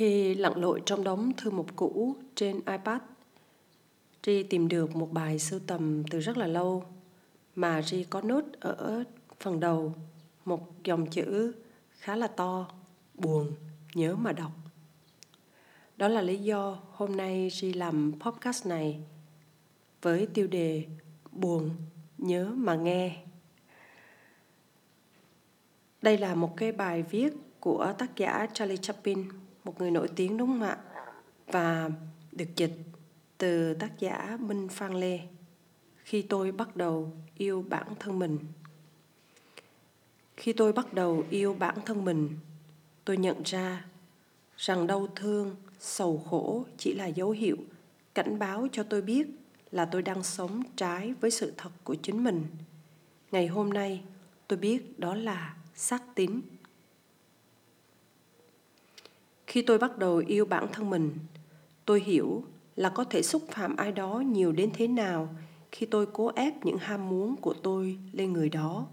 Khi 0.00 0.34
lặn 0.34 0.52
lội 0.60 0.82
trong 0.86 1.04
đống 1.04 1.32
thư 1.36 1.50
mục 1.50 1.76
cũ 1.76 2.16
trên 2.34 2.56
iPad, 2.56 3.00
Ri 4.26 4.42
tìm 4.42 4.68
được 4.68 4.96
một 4.96 5.12
bài 5.12 5.38
sưu 5.38 5.60
tầm 5.66 6.04
từ 6.10 6.18
rất 6.18 6.36
là 6.36 6.46
lâu 6.46 6.84
mà 7.54 7.82
Ri 7.82 8.04
có 8.04 8.20
nốt 8.20 8.44
ở 8.60 9.04
phần 9.40 9.60
đầu 9.60 9.94
một 10.44 10.84
dòng 10.84 11.06
chữ 11.06 11.52
khá 11.90 12.16
là 12.16 12.26
to, 12.26 12.68
buồn, 13.14 13.54
nhớ 13.94 14.16
mà 14.16 14.32
đọc. 14.32 14.52
Đó 15.96 16.08
là 16.08 16.22
lý 16.22 16.38
do 16.38 16.78
hôm 16.92 17.16
nay 17.16 17.50
Ri 17.52 17.72
làm 17.72 18.12
podcast 18.20 18.66
này 18.66 19.00
với 20.02 20.26
tiêu 20.26 20.46
đề 20.46 20.84
buồn, 21.32 21.70
nhớ 22.18 22.52
mà 22.54 22.74
nghe. 22.74 23.16
Đây 26.02 26.18
là 26.18 26.34
một 26.34 26.56
cái 26.56 26.72
bài 26.72 27.02
viết 27.02 27.32
của 27.60 27.94
tác 27.98 28.16
giả 28.16 28.46
Charlie 28.52 28.76
Chaplin 28.76 29.28
một 29.64 29.80
người 29.80 29.90
nổi 29.90 30.08
tiếng, 30.16 30.36
đúng 30.36 30.48
không 30.48 30.62
ạ? 30.62 30.78
Và 31.46 31.90
được 32.32 32.56
dịch 32.56 32.72
từ 33.38 33.74
tác 33.74 33.98
giả 33.98 34.36
Minh 34.40 34.68
Phan 34.68 34.94
Lê 34.94 35.20
khi 36.04 36.22
tôi 36.22 36.52
bắt 36.52 36.76
đầu 36.76 37.12
yêu 37.36 37.64
bản 37.68 37.86
thân 37.98 38.18
mình. 38.18 38.38
Khi 40.36 40.52
tôi 40.52 40.72
bắt 40.72 40.94
đầu 40.94 41.24
yêu 41.30 41.54
bản 41.54 41.76
thân 41.86 42.04
mình, 42.04 42.30
tôi 43.04 43.16
nhận 43.16 43.42
ra 43.42 43.84
rằng 44.56 44.86
đau 44.86 45.08
thương, 45.16 45.56
sầu 45.78 46.24
khổ 46.30 46.64
chỉ 46.78 46.94
là 46.94 47.06
dấu 47.06 47.30
hiệu 47.30 47.56
cảnh 48.14 48.38
báo 48.38 48.68
cho 48.72 48.82
tôi 48.82 49.02
biết 49.02 49.26
là 49.70 49.84
tôi 49.84 50.02
đang 50.02 50.22
sống 50.22 50.62
trái 50.76 51.14
với 51.20 51.30
sự 51.30 51.52
thật 51.56 51.70
của 51.84 51.94
chính 51.94 52.24
mình. 52.24 52.46
Ngày 53.32 53.46
hôm 53.46 53.72
nay, 53.72 54.02
tôi 54.48 54.58
biết 54.58 54.98
đó 54.98 55.14
là 55.14 55.54
xác 55.74 56.02
tín 56.14 56.40
khi 59.50 59.62
tôi 59.62 59.78
bắt 59.78 59.98
đầu 59.98 60.16
yêu 60.16 60.44
bản 60.44 60.66
thân 60.72 60.90
mình, 60.90 61.18
tôi 61.84 62.00
hiểu 62.00 62.44
là 62.76 62.88
có 62.88 63.04
thể 63.04 63.22
xúc 63.22 63.42
phạm 63.50 63.76
ai 63.76 63.92
đó 63.92 64.22
nhiều 64.26 64.52
đến 64.52 64.70
thế 64.74 64.86
nào 64.88 65.34
khi 65.72 65.86
tôi 65.86 66.06
cố 66.06 66.32
ép 66.36 66.64
những 66.64 66.78
ham 66.78 67.08
muốn 67.08 67.36
của 67.36 67.54
tôi 67.62 67.98
lên 68.12 68.32
người 68.32 68.48
đó. 68.48 68.86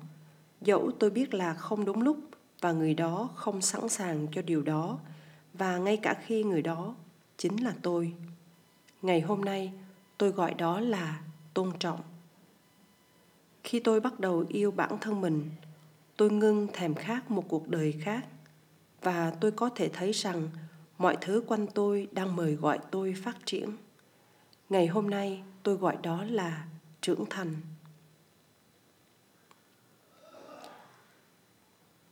Dẫu 0.62 0.92
tôi 1.00 1.10
biết 1.10 1.34
là 1.34 1.54
không 1.54 1.86
đúng 1.86 2.02
lúc 2.02 2.18
và 2.62 2.72
người 2.72 2.94
đó 2.94 3.30
không 3.36 3.62
sẵn 3.62 3.90
sàng 3.90 4.28
cho 4.32 4.42
điều 4.42 4.62
đó, 4.62 5.00
và 5.54 5.78
ngay 5.78 5.98
cả 5.98 6.14
khi 6.26 6.44
người 6.44 6.62
đó 6.62 6.96
chính 7.38 7.64
là 7.64 7.74
tôi. 7.82 8.14
Ngày 9.02 9.22
hôm 9.22 9.42
nay, 9.42 9.72
tôi 10.18 10.30
gọi 10.30 10.54
đó 10.54 10.80
là 10.80 11.22
tôn 11.54 11.72
trọng. 11.80 12.00
Khi 13.64 13.80
tôi 13.80 14.00
bắt 14.00 14.20
đầu 14.20 14.46
yêu 14.50 14.72
bản 14.72 14.98
thân 15.02 15.22
mình, 15.22 15.50
tôi 16.18 16.32
ngưng 16.32 16.68
thèm 16.74 16.96
khát 16.96 17.32
một 17.32 17.44
cuộc 17.48 17.68
đời 17.68 17.92
khác 17.92 18.26
và 19.02 19.34
tôi 19.42 19.52
có 19.52 19.70
thể 19.76 19.90
thấy 19.90 20.12
rằng 20.12 20.50
mọi 20.98 21.18
thứ 21.22 21.44
quanh 21.48 21.68
tôi 21.68 22.08
đang 22.12 22.36
mời 22.36 22.56
gọi 22.56 22.80
tôi 22.92 23.16
phát 23.24 23.38
triển. 23.46 23.70
Ngày 24.70 24.88
hôm 24.88 25.10
nay, 25.10 25.44
tôi 25.64 25.76
gọi 25.76 25.98
đó 26.04 26.24
là 26.24 26.68
trưởng 27.02 27.26
thành. 27.30 27.56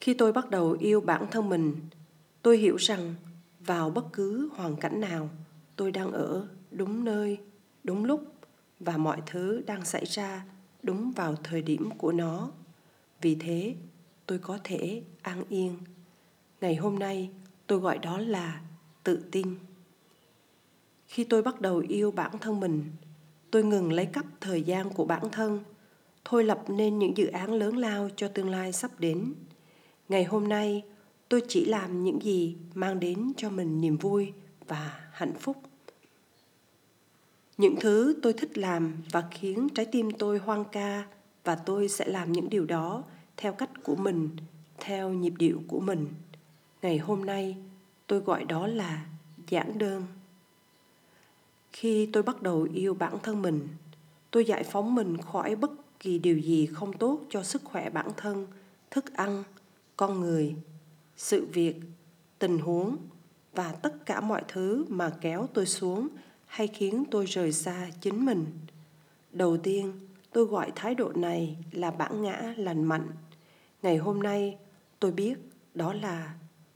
Khi 0.02 0.14
tôi 0.14 0.32
bắt 0.32 0.50
đầu 0.50 0.78
yêu 0.80 1.02
bản 1.02 1.26
thân 1.32 1.50
mình, 1.50 1.76
tôi 2.42 2.58
hiểu 2.58 2.76
rằng 2.76 3.16
vào 3.60 3.90
bất 3.90 4.06
cứ 4.14 4.50
hoàn 4.56 4.76
cảnh 4.76 5.02
nào, 5.02 5.30
tôi 5.76 5.92
đang 5.92 6.12
ở 6.12 6.48
đúng 6.72 7.06
nơi, 7.06 7.38
đúng 7.84 8.06
lúc 8.06 8.34
và 8.80 8.98
mọi 8.98 9.22
thứ 9.26 9.64
đang 9.66 9.86
xảy 9.86 10.06
ra 10.06 10.46
đúng 10.84 11.12
vào 11.12 11.36
thời 11.36 11.62
điểm 11.62 11.90
của 11.98 12.12
nó. 12.12 12.52
Vì 13.22 13.36
thế, 13.36 13.76
tôi 14.26 14.38
có 14.40 14.60
thể 14.64 15.04
an 15.22 15.44
yên 15.50 15.78
ngày 16.66 16.76
hôm 16.76 17.00
nay, 17.00 17.30
tôi 17.68 17.80
gọi 17.80 17.98
đó 17.98 18.18
là 18.18 18.62
tự 19.04 19.26
tin. 19.32 19.56
Khi 21.08 21.24
tôi 21.24 21.42
bắt 21.42 21.62
đầu 21.62 21.84
yêu 21.88 22.12
bản 22.12 22.32
thân 22.42 22.60
mình, 22.60 22.92
tôi 23.52 23.64
ngừng 23.64 23.94
lấy 23.94 24.06
cắp 24.06 24.26
thời 24.42 24.62
gian 24.62 24.90
của 24.90 25.06
bản 25.06 25.24
thân, 25.32 25.60
thôi 26.24 26.44
lập 26.44 26.64
nên 26.68 27.00
những 27.00 27.18
dự 27.18 27.28
án 27.28 27.54
lớn 27.54 27.78
lao 27.78 28.10
cho 28.16 28.28
tương 28.28 28.50
lai 28.50 28.74
sắp 28.74 28.92
đến. 29.00 29.34
Ngày 30.10 30.24
hôm 30.24 30.48
nay, 30.48 30.84
tôi 31.30 31.42
chỉ 31.48 31.66
làm 31.66 32.04
những 32.04 32.22
gì 32.22 32.56
mang 32.74 33.00
đến 33.00 33.32
cho 33.38 33.50
mình 33.50 33.82
niềm 33.82 33.98
vui 33.98 34.34
và 34.68 35.10
hạnh 35.12 35.34
phúc. 35.40 35.58
Những 37.58 37.76
thứ 37.80 38.16
tôi 38.22 38.34
thích 38.34 38.58
làm 38.58 38.94
và 39.12 39.24
khiến 39.32 39.68
trái 39.76 39.86
tim 39.86 40.12
tôi 40.12 40.38
hoang 40.38 40.66
ca 40.72 41.06
và 41.44 41.56
tôi 41.56 41.88
sẽ 41.88 42.08
làm 42.08 42.32
những 42.32 42.50
điều 42.50 42.66
đó 42.66 43.04
theo 43.38 43.54
cách 43.54 43.84
của 43.84 43.96
mình, 43.96 44.30
theo 44.80 45.10
nhịp 45.10 45.34
điệu 45.38 45.62
của 45.68 45.80
mình 45.80 46.08
ngày 46.86 46.98
hôm 46.98 47.26
nay, 47.26 47.58
tôi 48.08 48.20
gọi 48.20 48.44
đó 48.44 48.68
là 48.68 49.06
giản 49.50 49.78
đơn. 49.78 50.06
Khi 51.72 52.10
tôi 52.14 52.24
bắt 52.24 52.42
đầu 52.42 52.68
yêu 52.74 52.94
bản 52.94 53.18
thân 53.24 53.42
mình, 53.42 53.68
tôi 54.32 54.46
giải 54.46 54.64
phóng 54.64 54.96
mình 54.96 55.18
khỏi 55.18 55.56
bất 55.56 55.72
kỳ 56.00 56.20
điều 56.20 56.40
gì 56.40 56.66
không 56.66 56.98
tốt 56.98 57.20
cho 57.30 57.44
sức 57.44 57.64
khỏe 57.64 57.90
bản 57.90 58.10
thân, 58.18 58.48
thức 58.92 59.14
ăn, 59.14 59.44
con 59.98 60.20
người, 60.20 60.56
sự 61.18 61.46
việc, 61.54 61.76
tình 62.40 62.60
huống 62.60 62.98
và 63.54 63.72
tất 63.72 64.06
cả 64.06 64.22
mọi 64.22 64.44
thứ 64.48 64.86
mà 64.90 65.14
kéo 65.22 65.48
tôi 65.54 65.66
xuống 65.66 66.08
hay 66.46 66.68
khiến 66.68 67.04
tôi 67.12 67.26
rời 67.26 67.52
xa 67.52 67.90
chính 68.02 68.26
mình. 68.26 68.46
Đầu 69.32 69.58
tiên, 69.58 69.94
tôi 70.32 70.46
gọi 70.46 70.72
thái 70.76 70.96
độ 70.96 71.12
này 71.16 71.58
là 71.72 71.92
bản 71.92 72.22
ngã 72.22 72.54
lành 72.58 72.84
mạnh. 72.84 73.08
Ngày 73.82 73.98
hôm 73.98 74.24
nay, 74.24 74.58
tôi 75.00 75.12
biết 75.12 75.36
đó 75.74 75.94
là 75.94 76.34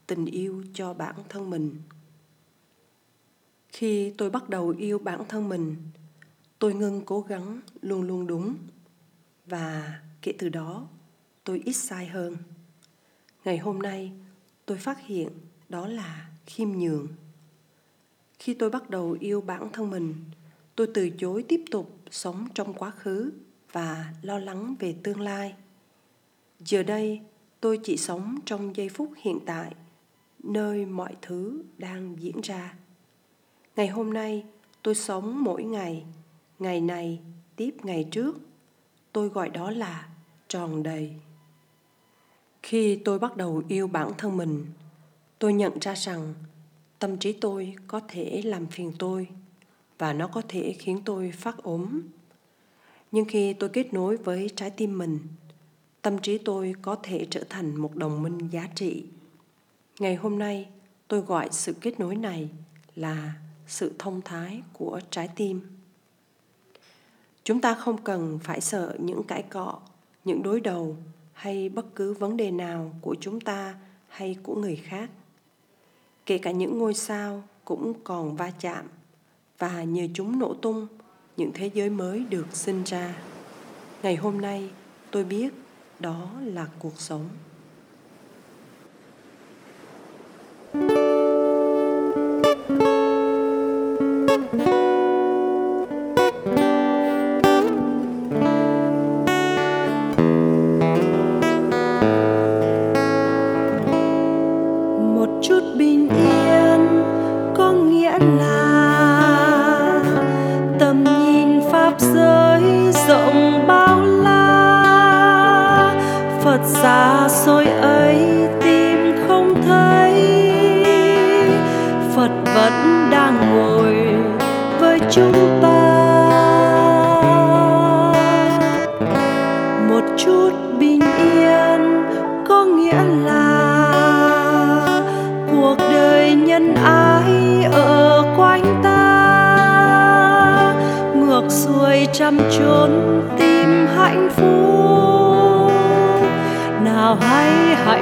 tình 0.10 0.26
yêu 0.26 0.64
cho 0.74 0.94
bản 0.94 1.16
thân 1.30 1.50
mình. 1.50 1.76
Khi 3.70 4.14
tôi 4.18 4.30
bắt 4.30 4.50
đầu 4.50 4.70
yêu 4.78 5.00
bản 5.00 5.24
thân 5.30 5.50
mình, 5.50 5.76
tôi 6.60 6.74
ngưng 6.74 7.06
cố 7.06 7.22
gắng 7.22 7.60
luôn 7.82 8.02
luôn 8.02 8.28
đúng. 8.28 8.56
Và 9.46 10.00
kể 10.22 10.34
từ 10.38 10.50
đó, 10.50 10.88
tôi 11.44 11.62
ít 11.66 11.74
sai 11.74 12.08
hơn. 12.08 12.38
Ngày 13.46 13.58
hôm 13.58 13.80
nay, 13.80 14.12
tôi 14.66 14.78
phát 14.78 15.00
hiện 15.06 15.30
đó 15.70 15.88
là 15.88 16.30
khiêm 16.46 16.72
nhường. 16.72 17.08
Khi 18.40 18.54
tôi 18.54 18.70
bắt 18.70 18.90
đầu 18.90 19.18
yêu 19.20 19.42
bản 19.42 19.70
thân 19.74 19.90
mình, 19.90 20.16
tôi 20.76 20.88
từ 20.94 21.10
chối 21.10 21.46
tiếp 21.48 21.64
tục 21.72 21.98
sống 22.12 22.48
trong 22.54 22.74
quá 22.74 22.92
khứ 22.92 23.32
và 23.72 24.14
lo 24.22 24.40
lắng 24.40 24.76
về 24.80 24.96
tương 25.04 25.22
lai. 25.22 25.56
Giờ 26.60 26.84
đây, 26.84 27.22
tôi 27.60 27.80
chỉ 27.84 27.98
sống 27.98 28.40
trong 28.46 28.76
giây 28.76 28.90
phút 28.90 29.12
hiện 29.18 29.40
tại 29.46 29.76
nơi 30.44 30.86
mọi 30.86 31.16
thứ 31.22 31.64
đang 31.78 32.16
diễn 32.20 32.42
ra. 32.42 32.74
Ngày 33.76 33.88
hôm 33.88 34.14
nay, 34.14 34.44
tôi 34.84 34.96
sống 34.96 35.44
mỗi 35.44 35.64
ngày. 35.64 36.06
Ngày 36.60 36.82
này, 36.82 37.20
tiếp 37.56 37.76
ngày 37.84 38.08
trước, 38.12 38.38
tôi 39.12 39.30
gọi 39.30 39.50
đó 39.50 39.72
là 39.72 40.10
tròn 40.48 40.84
đầy. 40.84 41.14
Khi 42.64 42.96
tôi 42.96 43.20
bắt 43.20 43.38
đầu 43.38 43.64
yêu 43.68 43.88
bản 43.88 44.12
thân 44.18 44.38
mình, 44.38 44.66
tôi 45.40 45.54
nhận 45.54 45.80
ra 45.82 45.94
rằng 45.94 46.34
tâm 47.00 47.18
trí 47.18 47.34
tôi 47.34 47.76
có 47.88 48.02
thể 48.08 48.42
làm 48.46 48.68
phiền 48.68 48.94
tôi 49.00 49.28
và 49.98 50.14
nó 50.14 50.28
có 50.28 50.42
thể 50.48 50.76
khiến 50.80 51.02
tôi 51.06 51.32
phát 51.32 51.64
ốm. 51.64 52.02
Nhưng 53.12 53.26
khi 53.26 53.54
tôi 53.54 53.70
kết 53.70 53.94
nối 53.94 54.18
với 54.18 54.50
trái 54.56 54.70
tim 54.70 54.98
mình, 54.98 55.20
tâm 56.02 56.20
trí 56.20 56.38
tôi 56.38 56.74
có 56.82 56.96
thể 57.04 57.28
trở 57.30 57.44
thành 57.50 57.76
một 57.76 57.96
đồng 57.96 58.24
minh 58.24 58.48
giá 58.48 58.68
trị 58.76 59.06
ngày 60.00 60.16
hôm 60.16 60.40
nay, 60.40 60.70
tôi 61.08 61.22
gọi 61.22 61.48
sự 61.52 61.74
kết 61.82 62.00
nối 62.00 62.16
này 62.16 62.50
là 62.96 63.34
sự 63.68 63.94
thông 64.00 64.22
thái 64.22 64.62
của 64.74 65.00
trái 65.10 65.30
tim. 65.36 65.62
Chúng 67.44 67.62
ta 67.62 67.74
không 67.74 67.98
cần 68.04 68.40
phải 68.44 68.62
sợ 68.62 68.96
những 69.00 69.24
cãi 69.24 69.44
cọ, 69.44 69.80
những 70.26 70.44
đối 70.44 70.62
đầu 70.62 70.98
hay 71.34 71.70
bất 71.70 71.96
cứ 71.96 72.14
vấn 72.14 72.38
đề 72.38 72.52
nào 72.52 72.94
của 73.02 73.16
chúng 73.22 73.42
ta 73.42 73.76
hay 74.08 74.38
của 74.44 74.56
người 74.56 74.76
khác. 74.76 75.10
Kể 76.26 76.38
cả 76.38 76.52
những 76.52 76.78
ngôi 76.78 76.94
sao 76.94 77.44
cũng 77.66 77.94
còn 78.04 78.36
va 78.36 78.52
chạm 78.60 78.86
và 79.58 79.84
nhờ 79.84 80.08
chúng 80.14 80.40
nổ 80.40 80.54
tung 80.54 80.88
những 81.38 81.52
thế 81.54 81.70
giới 81.74 81.90
mới 81.90 82.26
được 82.26 82.48
sinh 82.54 82.84
ra. 82.84 83.16
Ngày 84.04 84.16
hôm 84.16 84.42
nay, 84.42 84.70
tôi 85.12 85.24
biết 85.24 85.54
đó 86.00 86.32
là 86.44 86.68
cuộc 86.80 87.00
sống. 87.00 87.30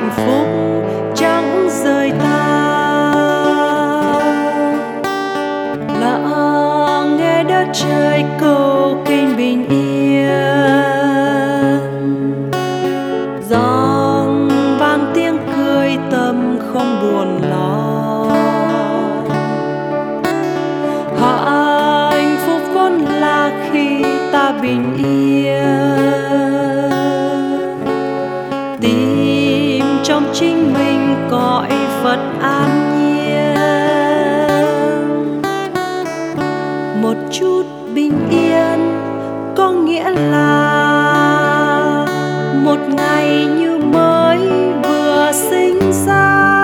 Phúc 0.09 0.47
chẳng 1.15 1.69
rời 1.83 2.11
ta. 2.19 2.53
Lặng 6.01 7.17
nghe 7.17 7.43
đất 7.43 7.67
trời 7.73 8.23
cầu 8.39 8.66
nghĩa 39.97 40.09
là 40.09 40.45
một 42.63 42.77
ngày 42.89 43.45
như 43.45 43.77
mới 43.77 44.39
vừa 44.83 45.31
sinh 45.33 45.91
ra, 46.05 46.55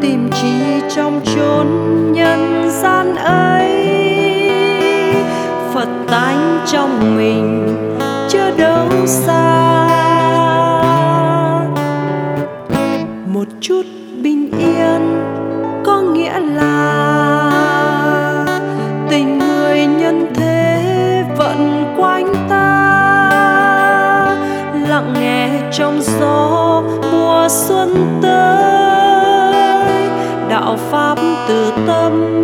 tìm 0.00 0.30
chi 0.32 0.82
trong 0.96 1.20
chốn 1.34 1.66
nhân 2.12 2.70
gian 2.82 3.16
ấy. 3.16 3.70
Phật 5.74 5.88
tánh 6.08 6.58
trong 6.66 7.16
mình 7.16 7.76
chưa 8.28 8.50
đâu 8.58 8.88
xa. 9.06 9.88
Một 13.26 13.48
chút 13.60 13.82
bình 14.22 14.50
yên 14.58 15.22
có 15.84 16.00
nghĩa 16.00 16.40
là 16.40 17.13
quanh 22.04 22.46
ta. 22.50 22.70
Lặng 24.88 25.12
nghe 25.14 25.48
trong 25.72 26.02
gió 26.02 26.82
mùa 27.12 27.48
xuân 27.48 28.18
tới 28.22 29.54
đạo 30.48 30.78
pháp 30.90 31.18
từ 31.48 31.72
tâm 31.86 32.43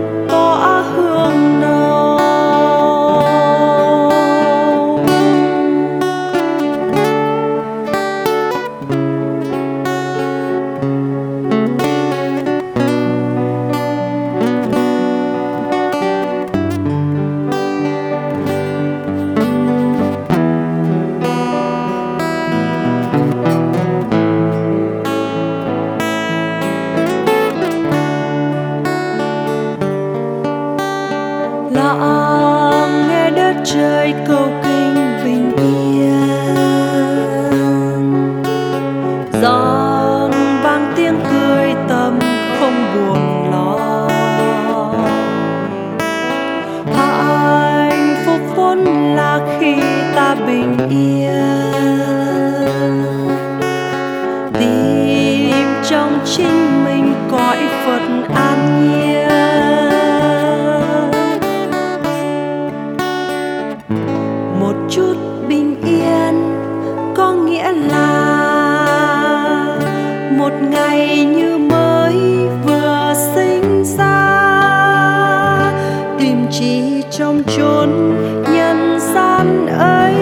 nhân 78.53 78.99
gian 79.15 79.67
ấy. 79.79 80.15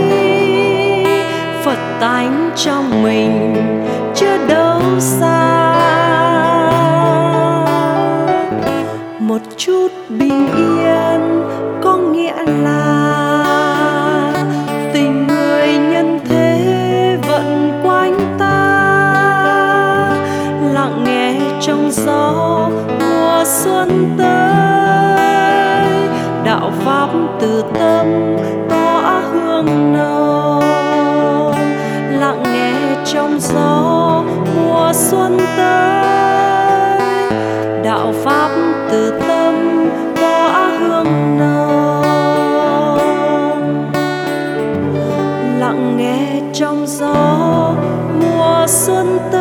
Phật 1.65 1.79
tánh 2.01 2.51
trong 2.57 3.03
mình 3.03 3.55
chưa 4.15 4.47
đâu 4.49 4.81
xa. 4.99 5.45
Một 9.21 9.41
chút 9.57 9.89
bình 10.09 10.49
yên 10.57 11.45
có 11.83 11.97
nghĩa 11.97 12.43
là 12.63 13.15
tình 14.93 15.27
người 15.27 15.69
nhân 15.69 16.21
thế 16.29 17.17
vẫn 17.29 17.81
quanh 17.85 18.37
ta. 18.39 18.55
Lặng 20.73 21.05
nghe 21.05 21.35
trong 21.61 21.91
gió 21.91 22.71
mùa 23.01 23.45
xuân 23.45 24.15
tới. 24.19 24.48
tâm 27.75 28.37
tỏa 28.69 29.21
hương 29.21 29.93
nồng. 29.93 31.55
Lặng 32.21 32.43
nghe 32.43 32.73
trong 33.05 33.41
gió 33.41 34.23
mùa 34.57 34.93
xuân 34.95 35.39
tới. 35.57 37.01
Đạo 37.85 38.13
pháp 38.25 38.51
từ 38.91 39.21
tâm 39.29 39.89
tỏa 40.17 40.69
hương 40.79 41.39
nồng. 41.39 41.49
Lặng 45.59 45.97
nghe 45.97 46.41
trong 46.53 46.87
gió 46.87 47.75
mùa 48.21 48.67
xuân 48.67 49.19
tới. 49.33 49.39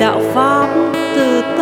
Đạo 0.00 0.20
pháp 0.34 0.68
từ 1.14 1.40
tâm 1.40 1.57